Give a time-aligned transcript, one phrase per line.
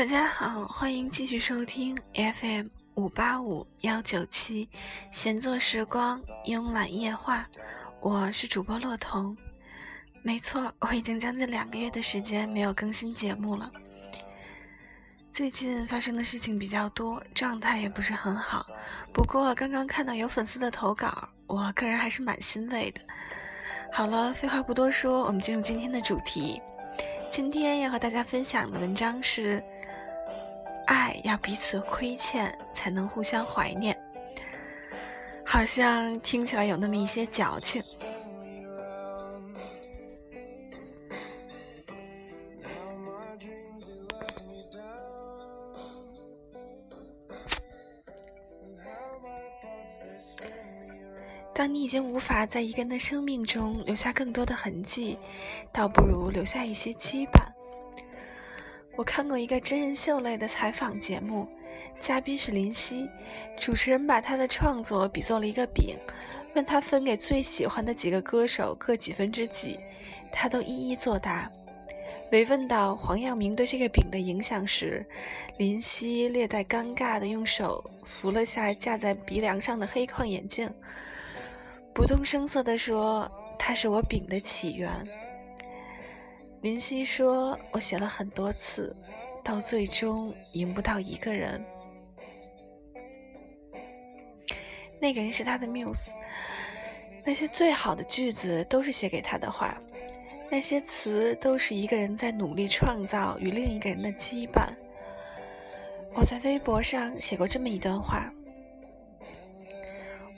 [0.00, 4.66] 大家好，欢迎继续收听 FM 五八五幺九七
[5.12, 7.46] 闲坐时光慵懒夜话，
[8.00, 9.36] 我是主播洛彤。
[10.22, 13.70] 没错，我已经将近两个月的时间没有更新节目了。
[15.30, 18.64] 最近发生的事情比较多，状态也不是很好。
[19.12, 23.02] 不过刚刚看到有粉丝的投稿，我个人还是蛮欣慰的。
[23.92, 26.58] 好了，废话不多说，我们进入今天的主题。
[27.30, 29.62] 今天要和大家分享的文章是。
[30.90, 33.96] 爱要彼此亏欠，才能互相怀念。
[35.46, 37.80] 好像听起来有那么一些矫情。
[51.54, 55.16] 当你已经无法在一个人的生命中留下更多的痕迹，
[55.72, 57.49] 倒不如留下一些羁绊。
[59.00, 61.48] 我看过一个真人秀类的采访节目，
[61.98, 63.08] 嘉宾是林夕，
[63.58, 65.96] 主持人把他的创作比作了一个饼，
[66.54, 69.80] 问他分给最喜欢的几个歌手各几分之几，
[70.30, 71.50] 他都一一作答。
[72.30, 75.02] 被问到黄耀明对这个饼的影响时，
[75.56, 80.70] 林夕略带尴尬地用手扶了下架在鼻梁上的黑框眼镜，
[81.94, 83.26] 不动声色地说
[83.58, 84.90] ：“他是我饼的起源。”
[86.62, 88.94] 林夕说：“我写了很多次，
[89.42, 91.58] 到最终赢不到一个人。
[95.00, 96.10] 那个人是他的 muse，
[97.24, 99.74] 那些最好的句子都是写给他的话，
[100.50, 104.68] 那些词都是一个人在努力创造与另一个人的羁绊。”
[106.14, 108.30] 我在微博上写过这么一段话：“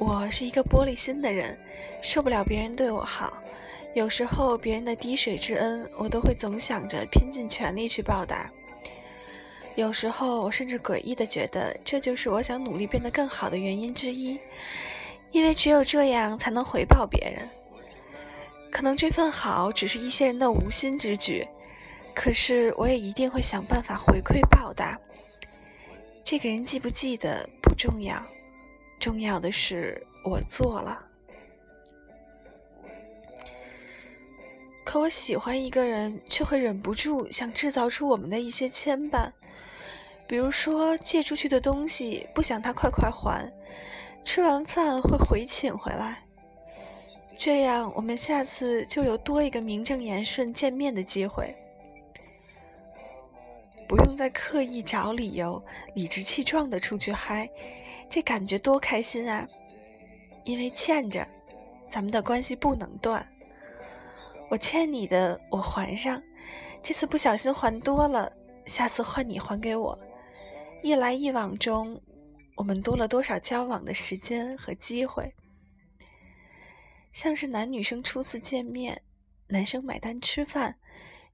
[0.00, 1.56] 我是一个玻璃心的人，
[2.02, 3.40] 受不了别人对我好。”
[3.94, 8.50] 有时候别人的滴水之恩，我都会总想着拼尽全力去报答。
[9.74, 14.38] 有时候我甚至诡异的觉得，这就是我想努力变得更好的原因之一，
[15.30, 17.48] 因为只有这样才能回报别人。
[18.70, 21.46] 可能这份好只是一些人的无心之举，
[22.14, 24.98] 可是我也一定会想办法回馈报答。
[26.22, 28.22] 这个人记不记得不重要，
[29.00, 31.07] 重要的是我做了。
[34.88, 39.30] 可我喜欢一个人，却会忍不住想制造出我们的一些牵绊，
[40.26, 43.52] 比如说借出去的东西不想他快快还，
[44.24, 46.22] 吃完饭会回请回来，
[47.36, 51.54] 这样我们下次就有多一个名正言顺见面的机会，
[53.86, 55.62] 不用再刻意找理由，
[55.92, 57.46] 理直气壮的出去嗨，
[58.08, 59.46] 这感觉多开心啊！
[60.44, 61.28] 因为欠着，
[61.90, 63.22] 咱们的关系不能断。
[64.50, 66.22] 我欠你的，我还上。
[66.82, 68.32] 这次不小心还多了，
[68.66, 69.98] 下次换你还给我。
[70.82, 72.00] 一来一往中，
[72.54, 75.34] 我们多了多少交往的时间和机会？
[77.12, 79.02] 像是男女生初次见面，
[79.48, 80.76] 男生买单吃饭，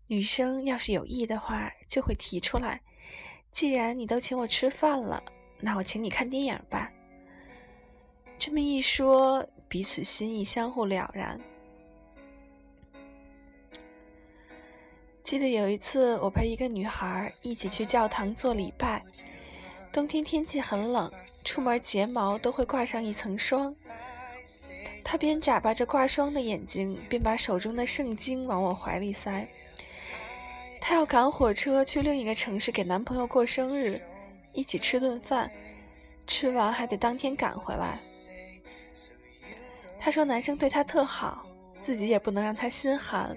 [0.07, 2.81] 女生要是有意的话，就会提出来：
[3.53, 5.23] 既然你都请我吃饭了，
[5.61, 6.91] 那我请你看电影吧。
[8.39, 11.39] 这么一说，彼此心意相互了然。
[15.25, 19.03] 记得有一次，我陪一个女孩一起去教堂做礼拜。
[19.91, 21.11] 冬天天气很冷，
[21.47, 23.75] 出门睫毛都会挂上一层霜。
[25.03, 29.49] 她边眨巴着挂霜的眼睛，边把手中的圣经往我怀里塞。
[30.79, 33.99] 她要赶火车去另一个城市给男朋友过生日，
[34.53, 35.51] 一起吃顿饭，
[36.27, 37.99] 吃完还得当天赶回来。
[39.99, 41.47] 她说男生对她特好，
[41.83, 43.35] 自己也不能让他心寒。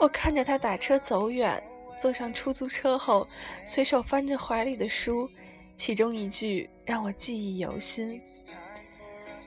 [0.00, 1.62] 我看着他打车走远，
[2.00, 3.28] 坐上出租车后，
[3.66, 5.28] 随手翻着怀里的书，
[5.76, 8.18] 其中一句让我记忆犹新，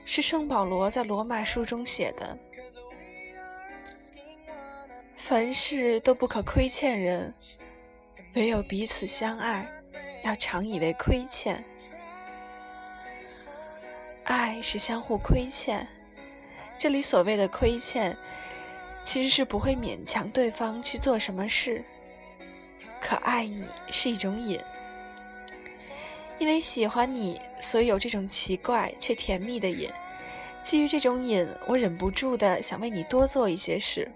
[0.06, 2.38] 是圣保罗在罗马书中写的
[5.18, 7.34] ：“凡事都不可亏欠人，
[8.34, 9.68] 唯有彼此相爱，
[10.22, 11.64] 要常以为亏欠。
[14.22, 15.84] 爱是相互亏欠，
[16.78, 18.16] 这里所谓的亏欠。”
[19.04, 21.84] 其实是不会勉强对方去做什么事，
[23.00, 24.58] 可爱你是一种瘾，
[26.38, 29.90] 因为喜欢你，所以有这种奇怪却甜蜜的瘾。
[30.62, 34.10] 基于这种瘾，我忍不住的想为你多做一些事，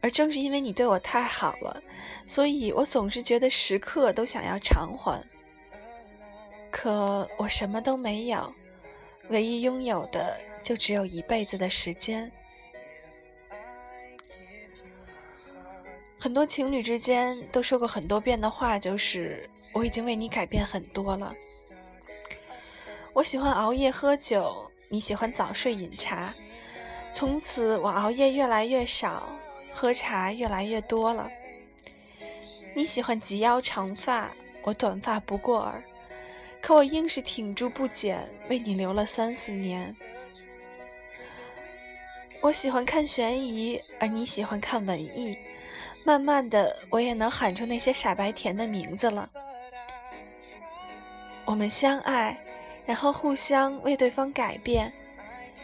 [0.00, 1.80] 而正是因为你对我太好了，
[2.26, 5.22] 所以我总是觉得时刻都想要偿还。
[6.72, 8.52] 可我什么都没有，
[9.28, 12.30] 唯一拥有的就只有一辈子的时间。
[16.20, 21.34] 很多情侣之间都说过很多遍的话，就是我已经为你改变很多了。
[23.14, 26.34] 我喜欢熬夜喝酒，你喜欢早睡饮茶。
[27.10, 29.30] 从此我熬夜越来越少，
[29.72, 31.30] 喝茶越来越多了。
[32.74, 34.30] 你喜欢及腰长发，
[34.60, 35.82] 我短发不过耳，
[36.60, 39.96] 可我硬是挺住不剪，为你留了三四年。
[42.42, 45.34] 我喜欢看悬疑，而你喜欢看文艺。
[46.04, 49.28] 慢慢的，我也能喊出那些傻白甜的名字了。
[51.44, 52.38] 我们相爱，
[52.86, 54.92] 然后互相为对方改变，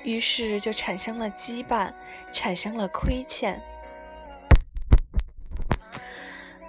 [0.02, 1.92] 于是就产生了羁绊，
[2.32, 3.60] 产生了亏欠。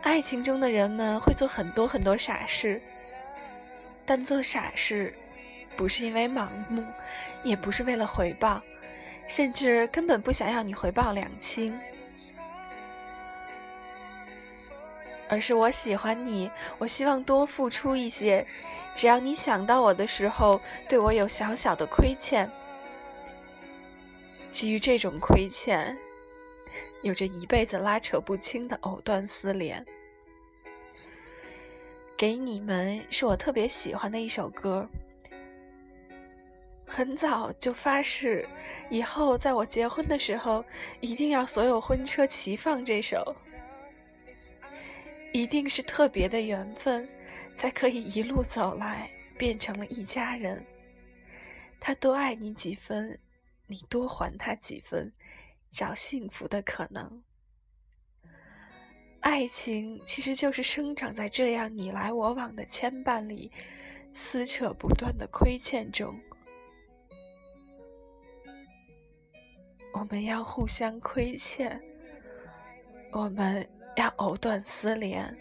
[0.01, 2.81] 爱情中的人们会做很多很多傻事，
[4.05, 5.13] 但做傻事
[5.75, 6.83] 不是因为盲目，
[7.43, 8.61] 也不是为了回报，
[9.27, 11.77] 甚至根本不想要你回报两清。
[15.29, 18.45] 而是我喜欢你，我希望多付出一些。
[18.95, 20.59] 只要你想到我的时候，
[20.89, 22.49] 对我有小小的亏欠，
[24.51, 25.95] 基于这种亏欠，
[27.03, 29.85] 有着一辈子拉扯不清的藕断丝连。
[32.17, 34.89] 给你们是我特别喜欢的一首歌，
[36.87, 38.49] 很早就发誓，
[38.89, 40.65] 以后在我结婚的时候，
[41.01, 43.35] 一定要所有婚车齐放这首。
[45.37, 47.07] 一定是特别的缘分，
[47.55, 49.07] 才可以一路走来
[49.37, 50.65] 变成了一家人。
[51.79, 53.19] 他多爱你几分，
[53.67, 55.13] 你多还他几分，
[55.69, 57.21] 找幸福的可能。
[59.19, 63.51] 爱情其实就是生长在这样你来我往的牵绊里，
[64.13, 66.19] 撕扯不断的亏欠中。
[69.93, 71.79] 我们要互相亏欠，
[73.11, 73.69] 我们。
[73.97, 75.35] 要藕断丝连，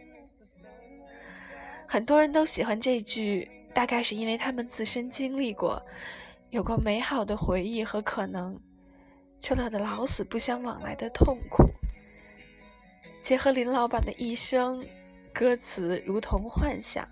[1.86, 5.80] 很多人都喜欢这句，大概是因为他们自身经历过，
[6.48, 8.58] 有过美好的回忆和可能，
[9.40, 11.64] 却乐得老死不相往来的痛苦。
[13.22, 14.82] 结合林老板的一生，
[15.34, 17.06] 歌词如同幻想，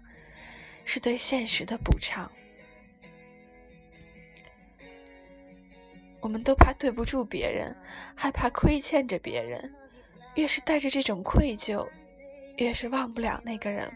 [0.86, 2.30] 是对现实的补偿。
[6.20, 7.76] 我们都怕对不住别人，
[8.14, 9.70] 害怕亏欠着别人。
[10.34, 11.86] 越是带着这种愧疚，
[12.56, 13.90] 越是忘不了那个人。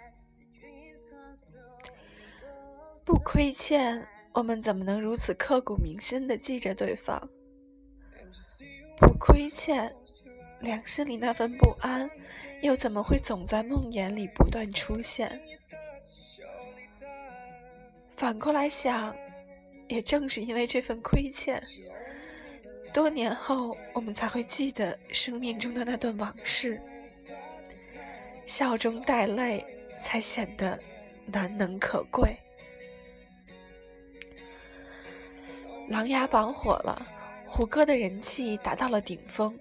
[3.05, 7.29] 不亏欠，我们怎么能如此刻骨铭心的记着对方？
[8.99, 9.94] 不亏欠，
[10.61, 12.11] 良心里那份不安，
[12.61, 15.40] 又怎么会总在梦魇里不断出现？
[18.17, 19.17] 反过来想，
[19.88, 21.62] 也正是因为这份亏欠。
[22.93, 26.81] 多年后，我们才会记得生命中的那段往事，
[28.46, 29.64] 笑中带泪，
[30.02, 30.79] 才显得
[31.26, 32.37] 难能可贵。
[35.90, 37.06] 《琅琊榜》火了，
[37.46, 39.56] 胡歌的人气达到了顶峰，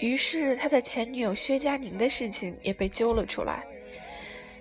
[0.00, 3.64] 于是他的前女友薛佳凝的事情也被揪了出来。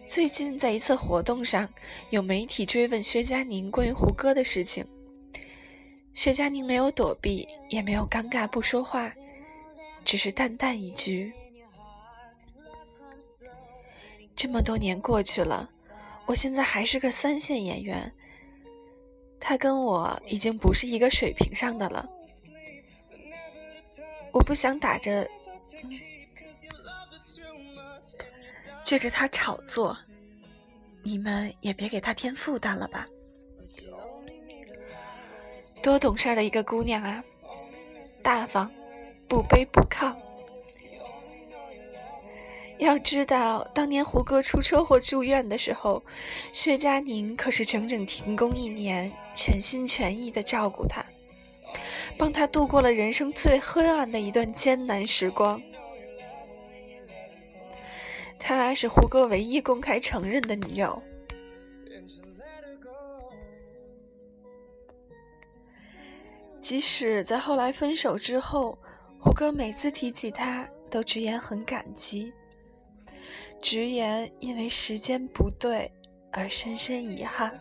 [0.07, 1.67] 最近在一次活动上，
[2.11, 4.85] 有媒体追问薛佳凝关于胡歌的事情。
[6.15, 9.13] 薛佳凝没有躲避，也没有尴尬不说话，
[10.03, 11.31] 只是淡淡一句
[14.35, 15.69] ：“这么多年过去了，
[16.25, 18.11] 我现在还是个三线演员。
[19.39, 22.09] 他跟我已经不是一个水平上的了。
[24.31, 25.29] 我不想打着
[28.83, 29.95] 借着他炒作，
[31.03, 33.05] 你们也别给他添负担了吧。”
[35.85, 37.23] 多懂事的一个姑娘啊，
[38.23, 38.67] 大方，
[39.29, 40.15] 不卑不亢。
[42.79, 46.01] 要知道，当年胡歌出车祸住院的时候，
[46.51, 51.05] 薛佳凝可是整整停工一年，全心全意的照顾他，
[52.17, 55.61] 帮他度过了人生最黑暗的一段艰难时光。
[58.39, 60.99] 她是胡歌唯一公开承认的女友。
[66.65, 68.75] 即使在后来分手之后，
[69.19, 72.33] 胡歌每次提起他，都直言很感激，
[73.61, 75.91] 直言因为时间不对
[76.31, 77.53] 而深深遗憾。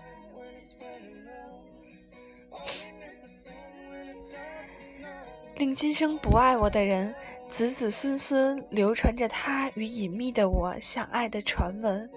[5.59, 7.15] 令今生不爱我的人，
[7.51, 12.09] 子子孙孙流传着他与隐秘的我相爱的传闻。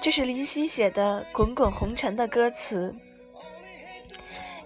[0.00, 2.94] 这是林夕写的《滚滚红尘》的歌词。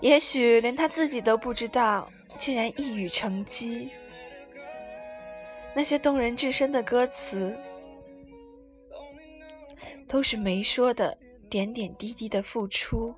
[0.00, 3.90] 也许连他自己都不知道，竟然一语成机。
[5.74, 7.56] 那那些动人至深的歌词，
[10.06, 11.16] 都是没说的
[11.48, 13.14] 点点滴滴的付出。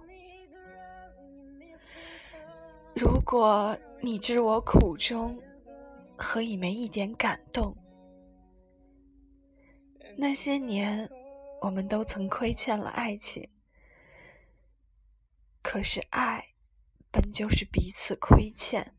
[2.95, 5.37] 如果你知我苦衷，
[6.17, 7.77] 何以没一点感动？
[10.17, 11.11] 那些年，
[11.61, 13.49] 我们都曾亏欠了爱情，
[15.65, 16.47] 可是爱
[17.13, 18.95] 本就是彼此亏欠。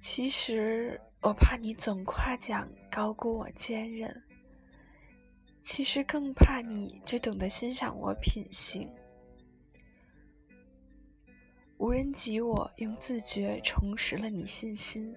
[0.00, 4.24] 其实，我怕你总夸奖高估我坚韧，
[5.60, 8.90] 其实更怕你只懂得欣赏我品行。
[11.76, 15.14] 无人及我用自觉重拾了你信心，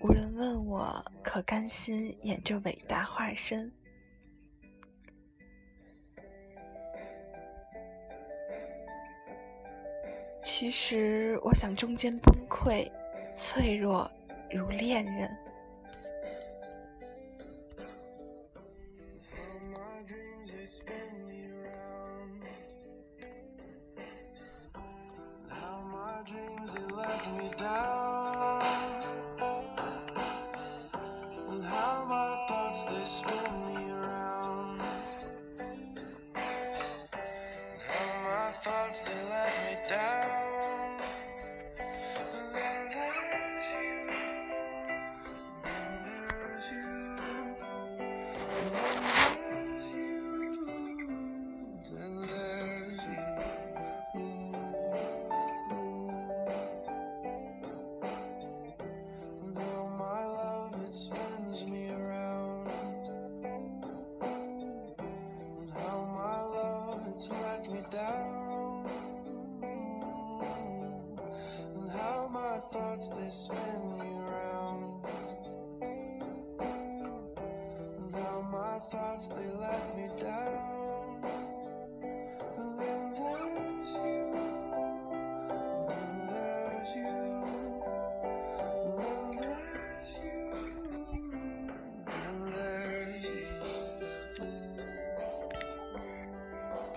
[0.00, 3.70] 无人问我可甘心演这伟大化身。
[10.42, 12.90] 其实我想中间崩溃，
[13.34, 14.10] 脆弱
[14.50, 15.30] 如恋人。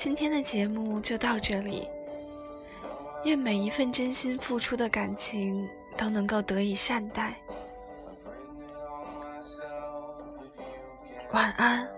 [0.04, 1.88] 今天的节目就到这里，
[3.24, 5.66] 愿每一份真心付出的感情
[5.98, 7.34] 都能够得以善待。
[11.32, 11.93] 晚安。